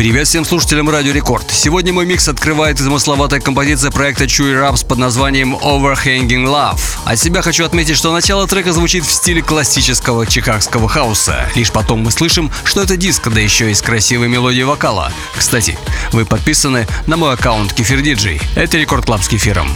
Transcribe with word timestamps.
Привет 0.00 0.26
всем 0.28 0.46
слушателям 0.46 0.88
Радио 0.88 1.12
Рекорд. 1.12 1.50
Сегодня 1.50 1.92
мой 1.92 2.06
микс 2.06 2.26
открывает 2.26 2.78
замысловатая 2.78 3.38
композиция 3.38 3.90
проекта 3.90 4.24
Chewy 4.24 4.54
Rubs 4.54 4.86
под 4.86 4.96
названием 4.96 5.54
Overhanging 5.56 6.46
Love. 6.46 6.80
От 7.04 7.18
себя 7.18 7.42
хочу 7.42 7.66
отметить, 7.66 7.98
что 7.98 8.10
начало 8.10 8.48
трека 8.48 8.72
звучит 8.72 9.04
в 9.04 9.12
стиле 9.12 9.42
классического 9.42 10.26
чикагского 10.26 10.88
хауса. 10.88 11.50
Лишь 11.54 11.70
потом 11.70 12.00
мы 12.00 12.12
слышим, 12.12 12.50
что 12.64 12.80
это 12.80 12.96
диско, 12.96 13.28
да 13.28 13.40
еще 13.42 13.70
и 13.70 13.74
с 13.74 13.82
красивой 13.82 14.28
мелодией 14.28 14.64
вокала. 14.64 15.12
Кстати, 15.36 15.78
вы 16.12 16.24
подписаны 16.24 16.86
на 17.06 17.18
мой 17.18 17.34
аккаунт 17.34 17.74
Кефир 17.74 18.00
Диджей. 18.00 18.40
Это 18.56 18.78
Record 18.78 19.04
Club 19.04 19.22
с 19.22 19.28
кефиром. 19.28 19.68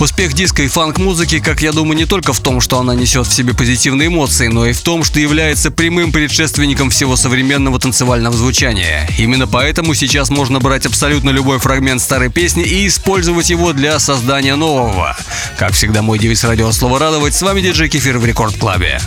Успех 0.00 0.32
диска 0.32 0.62
и 0.62 0.68
фанк-музыки, 0.68 1.40
как 1.40 1.60
я 1.60 1.72
думаю, 1.72 1.96
не 1.96 2.04
только 2.04 2.32
в 2.32 2.38
том, 2.38 2.60
что 2.60 2.78
она 2.78 2.94
несет 2.94 3.26
в 3.26 3.32
себе 3.32 3.52
позитивные 3.52 4.06
эмоции, 4.06 4.46
но 4.46 4.64
и 4.64 4.72
в 4.72 4.80
том, 4.80 5.02
что 5.02 5.18
является 5.18 5.72
прямым 5.72 6.12
предшественником 6.12 6.90
всего 6.90 7.16
современного 7.16 7.80
танцевального 7.80 8.36
звучания. 8.36 9.10
Именно 9.18 9.48
поэтому 9.48 9.94
сейчас 9.94 10.30
можно 10.30 10.60
брать 10.60 10.86
абсолютно 10.86 11.30
любой 11.30 11.58
фрагмент 11.58 12.00
старой 12.00 12.30
песни 12.30 12.62
и 12.62 12.86
использовать 12.86 13.50
его 13.50 13.72
для 13.72 13.98
создания 13.98 14.54
нового. 14.54 15.16
Как 15.58 15.72
всегда, 15.72 16.00
мой 16.02 16.20
девиз 16.20 16.44
радио 16.44 16.70
«Слово 16.70 17.00
радовать». 17.00 17.34
С 17.34 17.42
вами 17.42 17.60
диджей 17.60 17.88
Кефир 17.88 18.18
в 18.18 18.24
Рекорд 18.24 18.56
Клабе. 18.56 19.00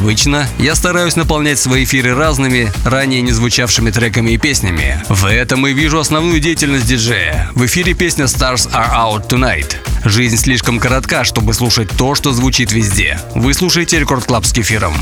Обычно 0.00 0.48
я 0.58 0.74
стараюсь 0.74 1.14
наполнять 1.14 1.58
свои 1.58 1.84
эфиры 1.84 2.14
разными, 2.14 2.72
ранее 2.86 3.20
не 3.20 3.32
звучавшими 3.32 3.90
треками 3.90 4.30
и 4.30 4.38
песнями. 4.38 4.98
В 5.10 5.26
этом 5.26 5.66
и 5.66 5.74
вижу 5.74 5.98
основную 5.98 6.40
деятельность 6.40 6.86
диджея. 6.86 7.50
В 7.54 7.66
эфире 7.66 7.92
песня 7.92 8.24
Stars 8.24 8.72
Are 8.72 8.94
Out 8.94 9.28
Tonight. 9.28 9.74
Жизнь 10.02 10.38
слишком 10.38 10.78
коротка, 10.78 11.24
чтобы 11.24 11.52
слушать 11.52 11.90
то, 11.98 12.14
что 12.14 12.32
звучит 12.32 12.72
везде. 12.72 13.20
Вы 13.34 13.52
слушаете 13.52 13.98
Record 13.98 14.24
Club 14.24 14.46
с 14.46 14.52
кефиром. 14.54 14.94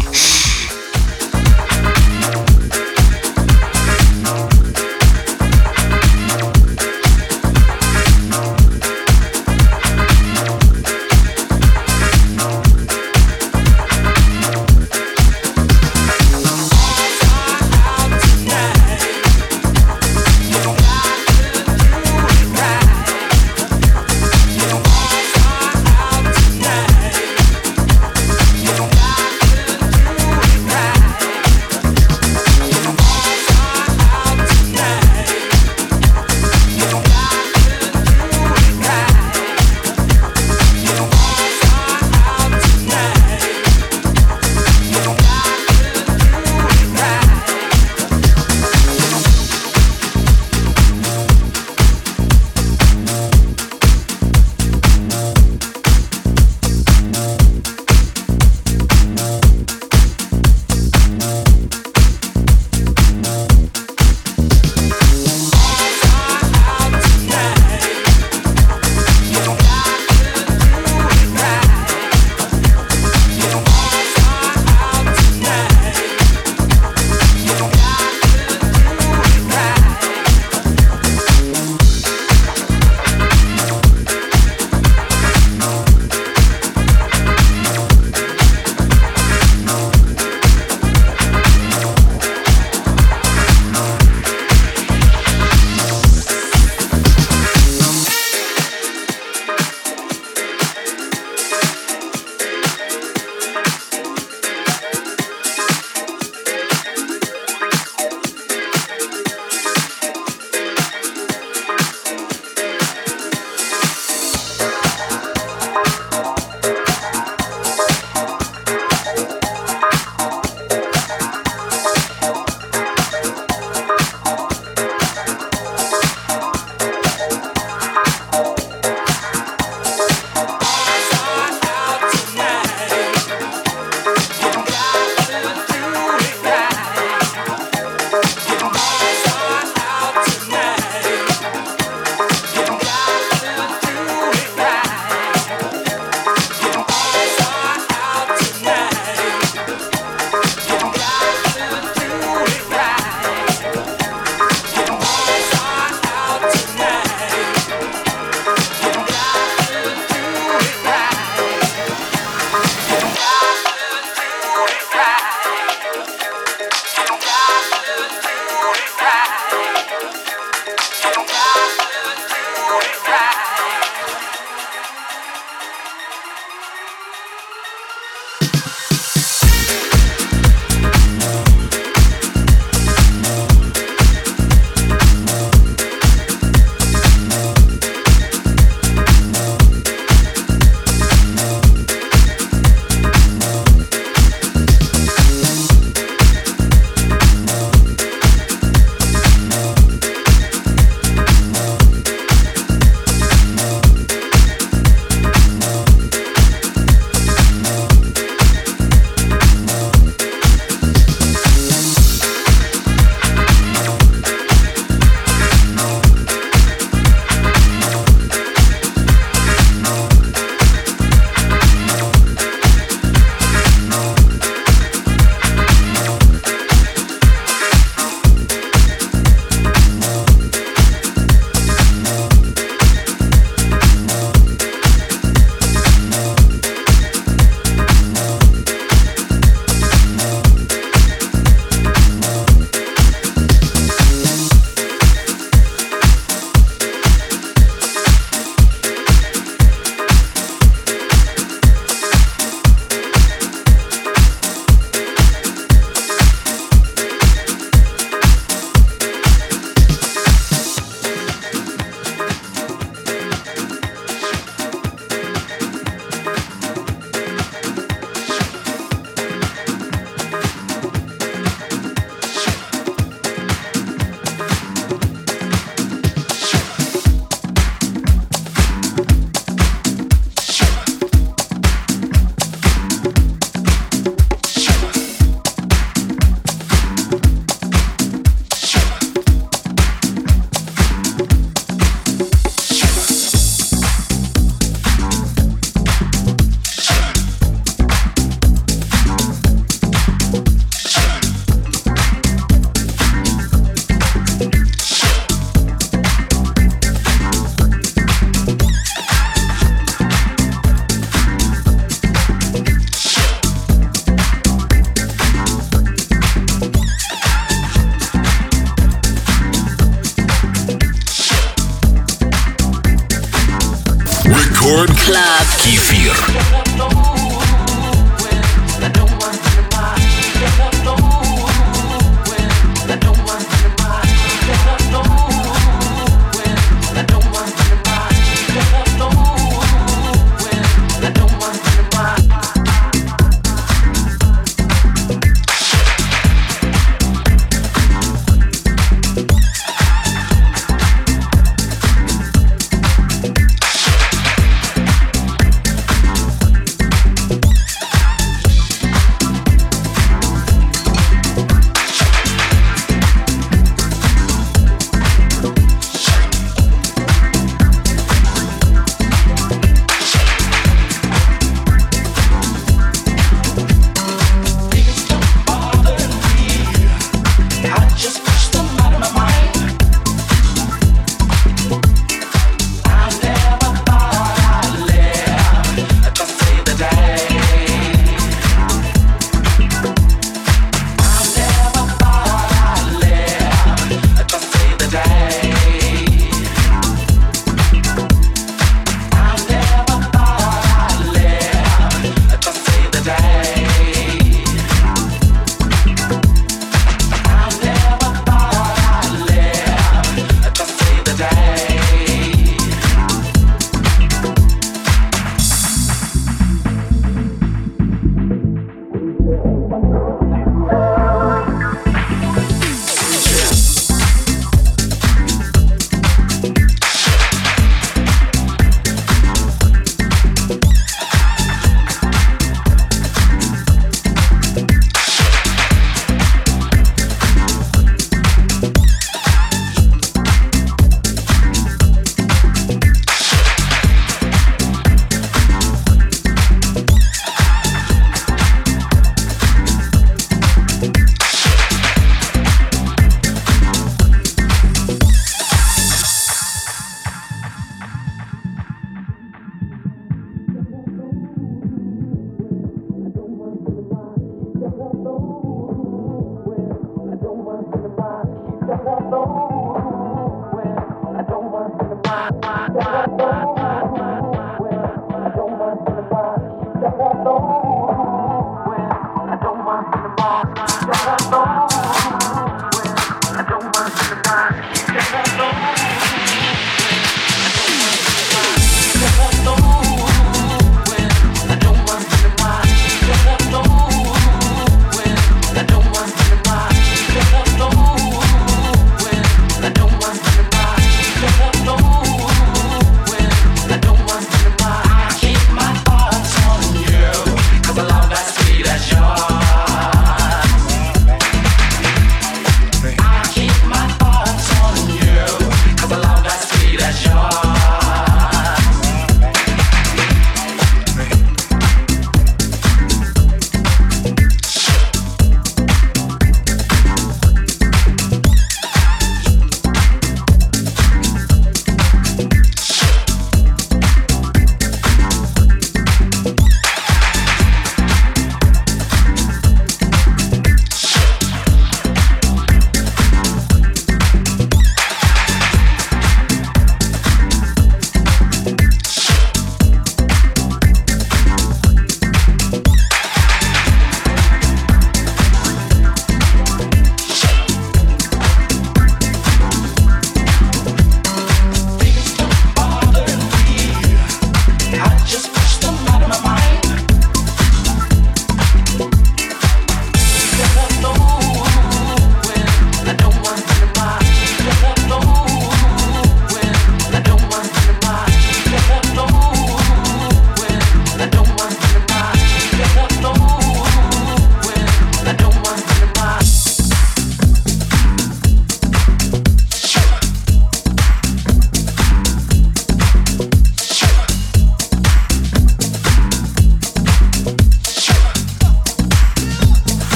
Oh, 468.80 469.38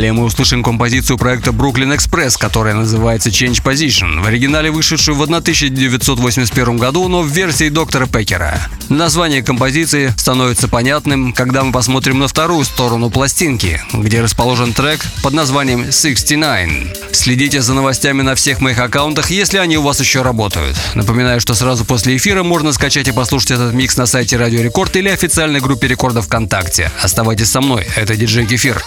Далее 0.00 0.14
мы 0.14 0.24
услышим 0.24 0.62
композицию 0.62 1.18
проекта 1.18 1.50
Brooklyn 1.50 1.94
Express, 1.94 2.38
которая 2.38 2.72
называется 2.72 3.28
Change 3.28 3.62
Position, 3.62 4.22
в 4.22 4.26
оригинале 4.26 4.70
вышедшую 4.70 5.14
в 5.14 5.20
1981 5.20 6.78
году, 6.78 7.06
но 7.08 7.20
в 7.20 7.28
версии 7.28 7.68
доктора 7.68 8.06
Пекера. 8.06 8.58
Название 8.88 9.42
композиции 9.42 10.14
становится 10.16 10.68
понятным, 10.68 11.34
когда 11.34 11.64
мы 11.64 11.72
посмотрим 11.72 12.18
на 12.18 12.28
вторую 12.28 12.64
сторону 12.64 13.10
пластинки, 13.10 13.78
где 13.92 14.22
расположен 14.22 14.72
трек 14.72 15.04
под 15.22 15.34
названием 15.34 15.84
69. 15.92 17.14
Следите 17.14 17.60
за 17.60 17.74
новостями 17.74 18.22
на 18.22 18.34
всех 18.34 18.62
моих 18.62 18.78
аккаунтах, 18.78 19.30
если 19.30 19.58
они 19.58 19.76
у 19.76 19.82
вас 19.82 20.00
еще 20.00 20.22
работают. 20.22 20.78
Напоминаю, 20.94 21.42
что 21.42 21.52
сразу 21.52 21.84
после 21.84 22.16
эфира 22.16 22.42
можно 22.42 22.72
скачать 22.72 23.08
и 23.08 23.12
послушать 23.12 23.50
этот 23.50 23.74
микс 23.74 23.98
на 23.98 24.06
сайте 24.06 24.38
Радио 24.38 24.62
Рекорд 24.62 24.96
или 24.96 25.10
официальной 25.10 25.60
группе 25.60 25.88
Рекорда 25.88 26.22
ВКонтакте. 26.22 26.90
Оставайтесь 27.02 27.50
со 27.50 27.60
мной, 27.60 27.86
это 27.96 28.16
диджей 28.16 28.46
Кефир. 28.46 28.82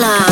Club. 0.00 0.29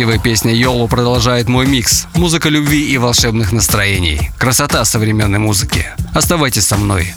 Красивая 0.00 0.18
песня 0.18 0.54
Йолу 0.54 0.88
продолжает 0.88 1.46
мой 1.50 1.66
микс. 1.66 2.06
Музыка 2.14 2.48
любви 2.48 2.90
и 2.90 2.96
волшебных 2.96 3.52
настроений. 3.52 4.30
Красота 4.38 4.82
современной 4.86 5.38
музыки. 5.38 5.88
Оставайтесь 6.14 6.64
со 6.64 6.78
мной. 6.78 7.12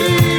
me. 0.00 0.29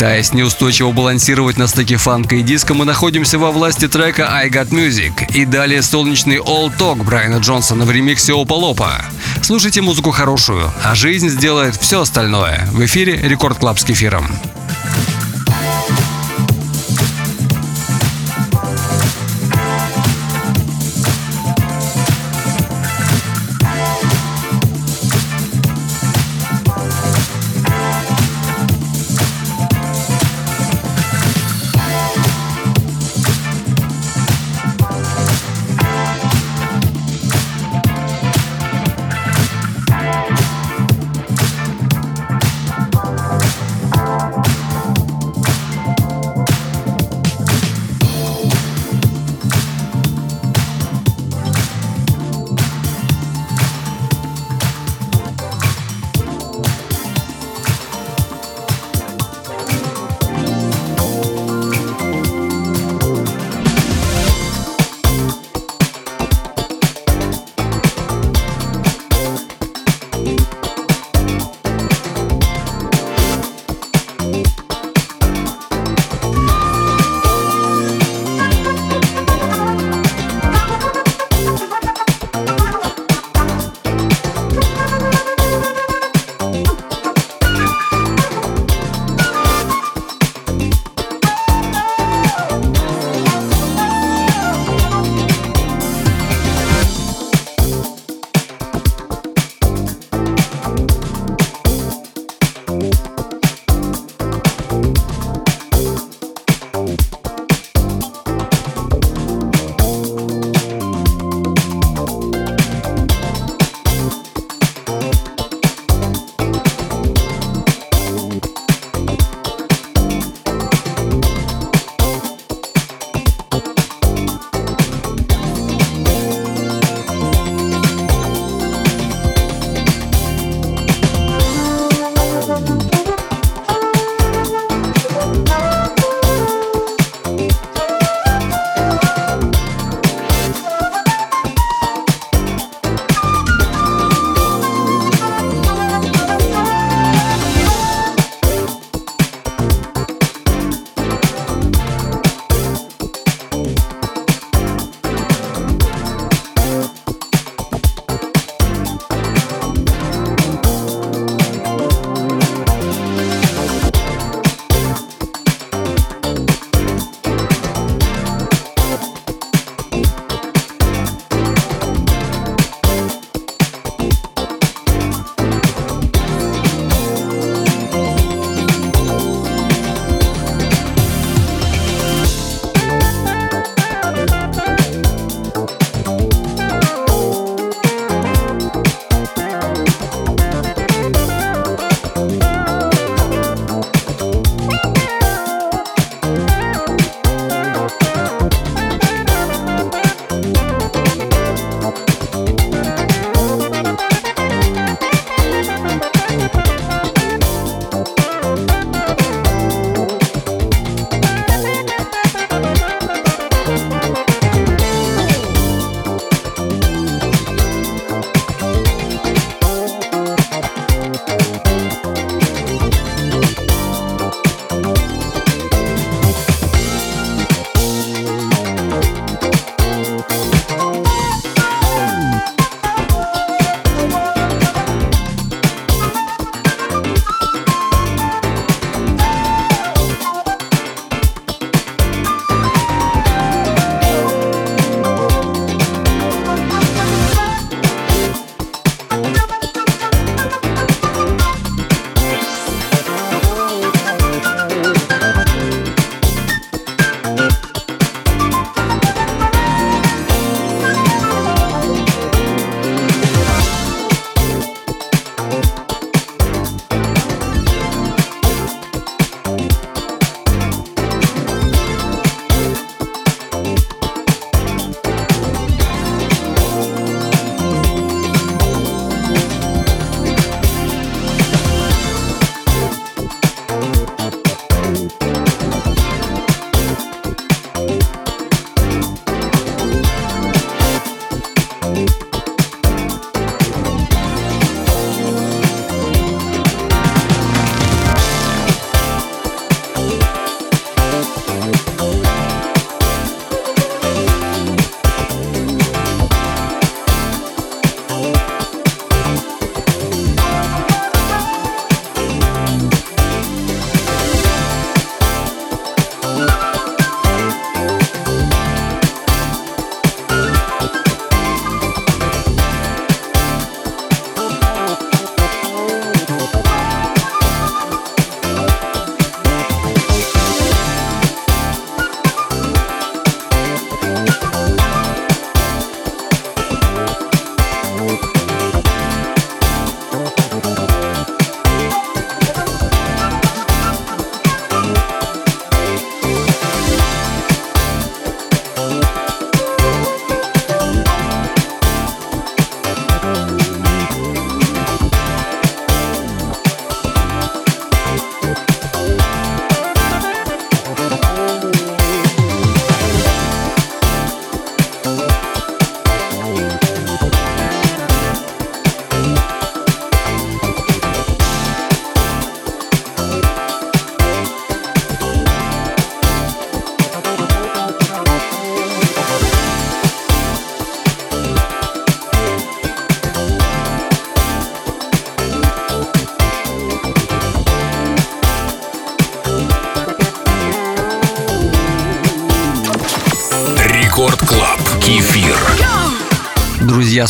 Пытаясь 0.00 0.32
неустойчиво 0.32 0.92
балансировать 0.92 1.58
на 1.58 1.66
стыке 1.66 1.98
фанка 1.98 2.36
и 2.36 2.40
диско, 2.40 2.72
мы 2.72 2.86
находимся 2.86 3.38
во 3.38 3.50
власти 3.50 3.86
трека 3.86 4.30
I 4.32 4.48
Got 4.48 4.70
Music 4.70 5.30
и 5.34 5.44
далее 5.44 5.82
солнечный 5.82 6.38
All 6.38 6.74
Talk 6.74 7.04
Брайана 7.04 7.36
Джонсона 7.36 7.84
в 7.84 7.90
ремиксе 7.90 8.32
Opolopo. 8.32 9.04
Слушайте 9.42 9.82
музыку 9.82 10.10
хорошую, 10.10 10.72
а 10.82 10.94
жизнь 10.94 11.28
сделает 11.28 11.76
все 11.76 12.00
остальное. 12.00 12.66
В 12.72 12.82
эфире 12.86 13.14
Record 13.14 13.58
Club 13.58 13.78
с 13.78 13.84
кефиром. 13.84 14.26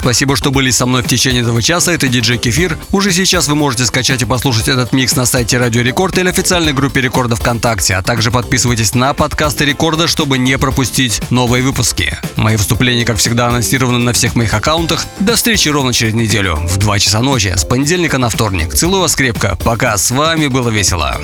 Спасибо, 0.01 0.35
что 0.35 0.51
были 0.51 0.71
со 0.71 0.87
мной 0.87 1.03
в 1.03 1.07
течение 1.07 1.43
этого 1.43 1.63
часа. 1.63 1.93
Это 1.93 2.09
диджей 2.09 2.39
Кефир. 2.39 2.79
Уже 2.91 3.13
сейчас 3.13 3.49
вы 3.49 3.55
можете 3.55 3.85
скачать 3.85 4.23
и 4.23 4.25
послушать 4.25 4.69
этот 4.69 4.93
микс 4.93 5.15
на 5.15 5.27
сайте 5.27 5.59
Радио 5.59 5.83
Рекорд 5.83 6.19
или 6.19 6.29
официальной 6.29 6.73
группе 6.73 7.01
Рекорда 7.01 7.37
ВКонтакте. 7.37 7.95
А 7.95 8.03
также 8.03 8.31
подписывайтесь 8.31 8.95
на 8.95 9.15
подкасты 9.15 9.65
Рекорда, 9.65 10.09
чтобы 10.09 10.39
не 10.39 10.59
пропустить 10.59 11.21
новые 11.31 11.63
выпуски. 11.63 12.19
Мои 12.37 12.57
выступления, 12.57 13.05
как 13.05 13.19
всегда, 13.19 13.49
анонсированы 13.49 13.99
на 13.99 14.13
всех 14.13 14.35
моих 14.35 14.53
аккаунтах. 14.55 15.05
До 15.21 15.37
встречи 15.37 15.69
ровно 15.69 15.93
через 15.93 16.15
неделю 16.15 16.57
в 16.57 16.79
2 16.79 16.99
часа 16.99 17.21
ночи, 17.21 17.55
с 17.57 17.65
понедельника 17.65 18.19
на 18.19 18.29
вторник. 18.31 18.75
Целую 18.75 19.03
вас 19.03 19.15
крепко. 19.15 19.57
Пока. 19.65 19.97
С 19.97 20.11
вами 20.11 20.47
было 20.47 20.71
весело. 20.71 21.21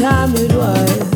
time 0.00 0.34
it 0.34 0.50
was. 0.54 1.09